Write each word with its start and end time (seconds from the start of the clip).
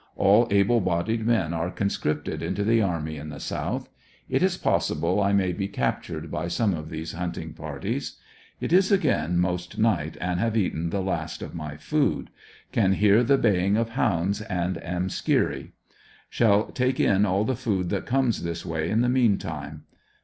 All 0.15 0.47
able 0.49 0.81
bodied 0.81 1.27
men 1.27 1.53
are 1.53 1.69
con 1.69 1.89
scripted 1.89 2.41
into 2.41 2.63
the 2.63 2.81
army 2.81 3.17
in 3.17 3.29
the 3.29 3.39
South. 3.39 3.87
It 4.27 4.41
is 4.41 4.57
possible 4.57 5.21
I 5.21 5.31
may 5.31 5.53
be 5.53 5.67
cap 5.67 6.01
tured 6.03 6.31
by 6.31 6.47
some 6.47 6.73
of 6.73 6.89
these 6.89 7.11
hunting 7.11 7.53
parties. 7.53 8.17
It 8.59 8.73
is 8.73 8.91
again 8.91 9.37
most 9.37 9.77
night 9.77 10.17
and 10.19 10.39
shave 10.39 10.57
eaten 10.57 10.89
the 10.89 11.03
last 11.03 11.43
of 11.43 11.53
my 11.53 11.77
food. 11.77 12.31
Can 12.71 12.93
hear 12.93 13.23
the 13.23 13.37
baling 13.37 13.77
of 13.77 13.89
hounds 13.89 14.41
ANDEBSONVILLE 14.41 14.73
DIAR 14.73 14.73
T, 14.73 14.79
12 14.79 14.83
5 14.83 14.85
and 14.95 15.03
am 15.03 15.09
skeery. 15.09 15.71
Shall 16.31 16.63
take 16.71 16.99
in 16.99 17.23
all 17.27 17.45
the 17.45 17.55
food 17.55 17.89
that 17.91 18.07
comes 18.07 18.41
this 18.41 18.65
way 18.65 18.89
in 18.89 19.01
the 19.01 19.07
meantime. 19.09 19.83